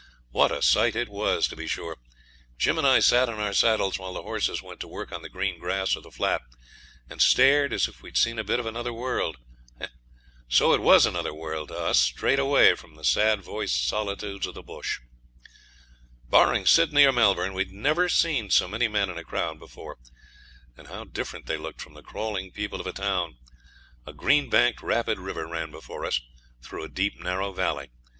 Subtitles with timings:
[0.31, 1.95] What a sight it was, to be sure!
[2.57, 5.29] Jim and I sat in our saddles while the horses went to work on the
[5.29, 6.41] green grass of the flat,
[7.07, 9.37] and stared as if we'd seen a bit of another world.
[10.49, 14.55] So it was another world to us, straight away from the sad voiced solitudes of
[14.55, 14.99] the bush.
[16.27, 19.99] Barring Sydney or Melbourne, we'd never seen so many men in a crowd before;
[20.75, 23.37] and how different they looked from the crawling people of a town!
[24.07, 26.19] A green banked rapid river ran before us,
[26.59, 27.91] through a deep narrow valley.